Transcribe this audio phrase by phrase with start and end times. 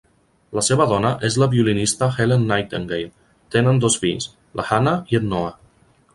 [0.59, 3.13] La seva dona és la violinista Helen Nightengale.
[3.57, 4.29] Tenen dos fills,
[4.61, 5.55] la Hanna i en Noah.